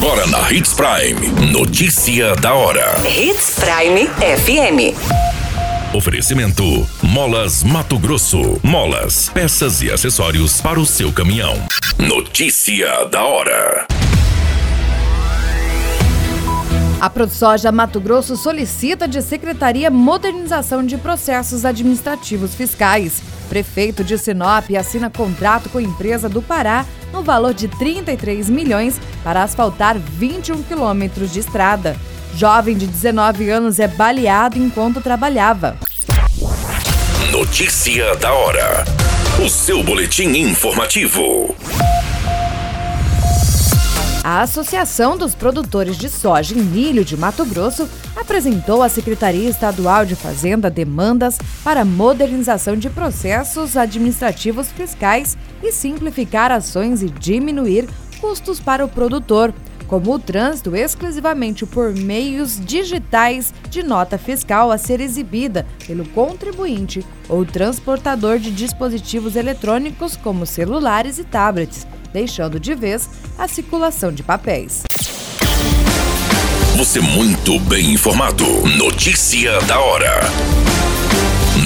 Agora 0.00 0.28
na 0.28 0.52
Hits 0.52 0.74
Prime. 0.74 1.50
Notícia 1.50 2.36
da 2.36 2.54
hora. 2.54 2.94
Hits 3.04 3.56
Prime 3.58 4.06
FM. 4.06 4.94
Oferecimento: 5.92 6.88
Molas 7.02 7.64
Mato 7.64 7.98
Grosso. 7.98 8.60
Molas, 8.62 9.28
peças 9.30 9.82
e 9.82 9.90
acessórios 9.90 10.60
para 10.60 10.78
o 10.78 10.86
seu 10.86 11.12
caminhão. 11.12 11.56
Notícia 11.98 13.06
da 13.06 13.24
hora. 13.24 13.88
A 17.00 17.10
ProSoja 17.10 17.72
Mato 17.72 17.98
Grosso 17.98 18.36
solicita 18.36 19.08
de 19.08 19.20
Secretaria 19.20 19.90
modernização 19.90 20.86
de 20.86 20.96
processos 20.96 21.64
administrativos 21.64 22.54
fiscais. 22.54 23.20
Prefeito 23.48 24.04
de 24.04 24.18
Sinop 24.18 24.70
assina 24.78 25.10
contrato 25.10 25.68
com 25.68 25.80
empresa 25.80 26.28
do 26.28 26.42
Pará 26.42 26.84
no 27.12 27.22
valor 27.22 27.54
de 27.54 27.68
33 27.68 28.50
milhões 28.50 29.00
para 29.24 29.42
asfaltar 29.42 29.98
21 29.98 30.62
quilômetros 30.62 31.32
de 31.32 31.40
estrada. 31.40 31.96
Jovem 32.34 32.76
de 32.76 32.86
19 32.86 33.50
anos 33.50 33.80
é 33.80 33.88
baleado 33.88 34.58
enquanto 34.58 35.00
trabalhava. 35.00 35.76
Notícia 37.32 38.14
da 38.16 38.32
hora. 38.32 38.84
O 39.44 39.48
seu 39.48 39.82
boletim 39.82 40.28
informativo. 40.36 41.54
A 44.30 44.42
Associação 44.42 45.16
dos 45.16 45.34
Produtores 45.34 45.96
de 45.96 46.10
Soja 46.10 46.54
e 46.54 46.60
Milho 46.60 47.02
de 47.02 47.16
Mato 47.16 47.46
Grosso 47.46 47.88
apresentou 48.14 48.82
à 48.82 48.88
Secretaria 48.90 49.48
Estadual 49.48 50.04
de 50.04 50.14
Fazenda 50.14 50.68
demandas 50.68 51.38
para 51.64 51.82
modernização 51.82 52.76
de 52.76 52.90
processos 52.90 53.74
administrativos 53.74 54.70
fiscais 54.70 55.34
e 55.62 55.72
simplificar 55.72 56.52
ações 56.52 57.02
e 57.02 57.08
diminuir 57.08 57.88
custos 58.20 58.60
para 58.60 58.84
o 58.84 58.88
produtor, 58.88 59.54
como 59.86 60.12
o 60.12 60.18
trânsito 60.18 60.76
exclusivamente 60.76 61.64
por 61.64 61.94
meios 61.94 62.60
digitais 62.62 63.54
de 63.70 63.82
nota 63.82 64.18
fiscal 64.18 64.70
a 64.70 64.76
ser 64.76 65.00
exibida 65.00 65.64
pelo 65.86 66.06
contribuinte 66.10 67.02
ou 67.30 67.46
transportador 67.46 68.38
de 68.38 68.50
dispositivos 68.50 69.36
eletrônicos 69.36 70.16
como 70.16 70.44
celulares 70.44 71.18
e 71.18 71.24
tablets 71.24 71.86
deixando 72.12 72.58
de 72.58 72.74
vez 72.74 73.08
a 73.38 73.46
circulação 73.48 74.12
de 74.12 74.22
papéis. 74.22 74.84
Você 76.76 77.00
muito 77.00 77.58
bem 77.60 77.92
informado. 77.92 78.44
Notícia 78.76 79.60
da 79.62 79.80
hora. 79.80 80.20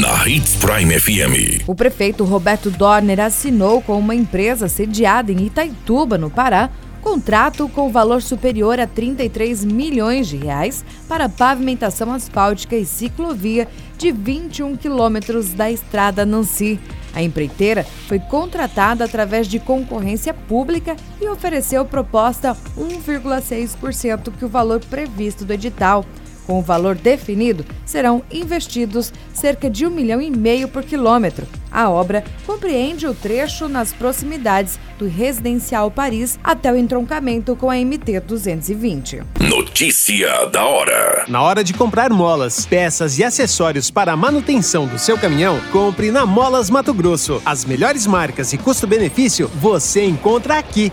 Na 0.00 0.28
Hits 0.28 0.54
Prime 0.54 0.98
FM. 0.98 1.64
O 1.66 1.74
prefeito 1.74 2.22
Roberto 2.22 2.70
Dorner 2.70 3.18
assinou 3.18 3.82
com 3.82 3.98
uma 3.98 4.14
empresa 4.14 4.68
sediada 4.68 5.32
em 5.32 5.46
Itaituba, 5.46 6.16
no 6.16 6.30
Pará, 6.30 6.70
contrato 7.02 7.68
com 7.68 7.90
valor 7.90 8.22
superior 8.22 8.78
a 8.78 8.86
33 8.86 9.64
milhões 9.64 10.28
de 10.28 10.36
reais 10.36 10.84
para 11.08 11.28
pavimentação 11.28 12.12
asfáltica 12.12 12.76
e 12.76 12.86
ciclovia 12.86 13.66
de 13.98 14.12
21 14.12 14.76
quilômetros 14.76 15.52
da 15.52 15.70
estrada 15.70 16.24
Nancy. 16.24 16.78
A 17.14 17.22
empreiteira 17.22 17.84
foi 18.06 18.18
contratada 18.18 19.04
através 19.04 19.46
de 19.46 19.58
concorrência 19.58 20.32
pública 20.32 20.96
e 21.20 21.28
ofereceu 21.28 21.84
proposta 21.84 22.56
1,6% 22.78 24.32
que 24.38 24.44
o 24.44 24.48
valor 24.48 24.80
previsto 24.80 25.44
do 25.44 25.52
edital. 25.52 26.04
Com 26.46 26.58
o 26.58 26.62
valor 26.62 26.96
definido, 26.96 27.64
serão 27.86 28.22
investidos 28.30 29.12
cerca 29.32 29.70
de 29.70 29.86
um 29.86 29.90
milhão 29.90 30.20
e 30.20 30.30
meio 30.30 30.68
por 30.68 30.82
quilômetro. 30.82 31.46
A 31.70 31.88
obra 31.88 32.24
compreende 32.44 33.06
o 33.06 33.14
trecho 33.14 33.68
nas 33.68 33.92
proximidades 33.92 34.78
do 35.00 35.08
Residencial 35.08 35.90
Paris 35.90 36.38
até 36.44 36.70
o 36.70 36.76
entroncamento 36.76 37.56
com 37.56 37.70
a 37.70 37.76
MT 37.76 38.20
220. 38.20 39.22
Notícia 39.40 40.44
da 40.46 40.62
hora. 40.64 41.24
Na 41.26 41.40
hora 41.40 41.64
de 41.64 41.72
comprar 41.72 42.10
molas, 42.10 42.66
peças 42.66 43.18
e 43.18 43.24
acessórios 43.24 43.90
para 43.90 44.12
a 44.12 44.16
manutenção 44.16 44.86
do 44.86 44.98
seu 44.98 45.16
caminhão, 45.16 45.58
compre 45.72 46.10
na 46.10 46.26
Molas 46.26 46.68
Mato 46.68 46.92
Grosso. 46.92 47.40
As 47.46 47.64
melhores 47.64 48.06
marcas 48.06 48.52
e 48.52 48.58
custo-benefício 48.58 49.48
você 49.54 50.04
encontra 50.04 50.58
aqui. 50.58 50.92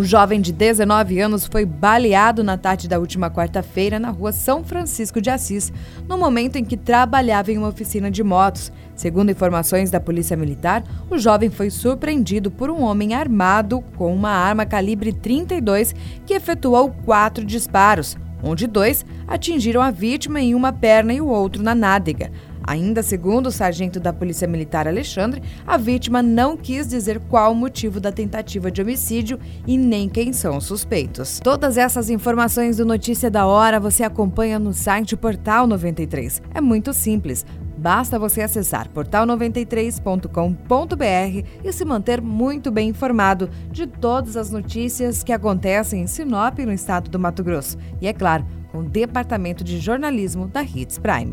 Um 0.00 0.04
jovem 0.04 0.40
de 0.40 0.50
19 0.50 1.20
anos 1.20 1.44
foi 1.44 1.66
baleado 1.66 2.42
na 2.42 2.56
tarde 2.56 2.88
da 2.88 2.98
última 2.98 3.30
quarta-feira 3.30 3.98
na 3.98 4.08
rua 4.08 4.32
São 4.32 4.64
Francisco 4.64 5.20
de 5.20 5.28
Assis, 5.28 5.70
no 6.08 6.16
momento 6.16 6.56
em 6.56 6.64
que 6.64 6.74
trabalhava 6.74 7.52
em 7.52 7.58
uma 7.58 7.68
oficina 7.68 8.10
de 8.10 8.22
motos. 8.22 8.72
Segundo 8.96 9.30
informações 9.30 9.90
da 9.90 10.00
Polícia 10.00 10.38
Militar, 10.38 10.82
o 11.10 11.18
jovem 11.18 11.50
foi 11.50 11.68
surpreendido 11.68 12.50
por 12.50 12.70
um 12.70 12.80
homem 12.80 13.12
armado 13.12 13.82
com 13.94 14.14
uma 14.14 14.30
arma 14.30 14.64
calibre 14.64 15.12
32 15.12 15.94
que 16.24 16.32
efetuou 16.32 16.96
quatro 17.04 17.44
disparos, 17.44 18.16
onde 18.42 18.66
dois 18.66 19.04
atingiram 19.28 19.82
a 19.82 19.90
vítima 19.90 20.40
em 20.40 20.54
uma 20.54 20.72
perna 20.72 21.12
e 21.12 21.20
o 21.20 21.28
outro 21.28 21.62
na 21.62 21.74
nádega. 21.74 22.30
Ainda 22.70 23.02
segundo 23.02 23.48
o 23.48 23.50
sargento 23.50 23.98
da 23.98 24.12
Polícia 24.12 24.46
Militar 24.46 24.86
Alexandre, 24.86 25.42
a 25.66 25.76
vítima 25.76 26.22
não 26.22 26.56
quis 26.56 26.86
dizer 26.86 27.18
qual 27.28 27.50
o 27.50 27.54
motivo 27.54 27.98
da 27.98 28.12
tentativa 28.12 28.70
de 28.70 28.80
homicídio 28.80 29.40
e 29.66 29.76
nem 29.76 30.08
quem 30.08 30.32
são 30.32 30.56
os 30.56 30.66
suspeitos. 30.66 31.40
Todas 31.42 31.76
essas 31.76 32.08
informações 32.10 32.76
do 32.76 32.86
Notícia 32.86 33.28
da 33.28 33.44
Hora 33.44 33.80
você 33.80 34.04
acompanha 34.04 34.56
no 34.56 34.72
site 34.72 35.16
Portal 35.16 35.66
93. 35.66 36.40
É 36.54 36.60
muito 36.60 36.92
simples. 36.92 37.44
Basta 37.76 38.20
você 38.20 38.40
acessar 38.40 38.88
portal93.com.br 38.90 41.48
e 41.64 41.72
se 41.72 41.84
manter 41.84 42.20
muito 42.20 42.70
bem 42.70 42.90
informado 42.90 43.50
de 43.72 43.84
todas 43.84 44.36
as 44.36 44.52
notícias 44.52 45.24
que 45.24 45.32
acontecem 45.32 46.02
em 46.02 46.06
Sinop, 46.06 46.60
no 46.60 46.72
estado 46.72 47.10
do 47.10 47.18
Mato 47.18 47.42
Grosso. 47.42 47.76
E 48.00 48.06
é 48.06 48.12
claro, 48.12 48.46
com 48.70 48.78
o 48.78 48.84
Departamento 48.84 49.64
de 49.64 49.80
Jornalismo 49.80 50.46
da 50.46 50.62
Hits 50.62 50.98
Prime. 50.98 51.32